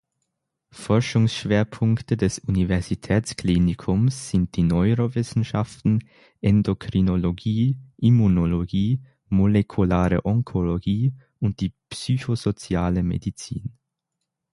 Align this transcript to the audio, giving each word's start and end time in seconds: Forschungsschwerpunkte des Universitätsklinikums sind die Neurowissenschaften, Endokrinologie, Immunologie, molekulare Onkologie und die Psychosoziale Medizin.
Forschungsschwerpunkte 0.71 2.17
des 2.17 2.39
Universitätsklinikums 2.39 4.31
sind 4.31 4.55
die 4.55 4.63
Neurowissenschaften, 4.63 6.09
Endokrinologie, 6.41 7.77
Immunologie, 7.97 9.03
molekulare 9.29 10.25
Onkologie 10.25 11.13
und 11.37 11.59
die 11.61 11.71
Psychosoziale 11.91 13.03
Medizin. 13.03 13.77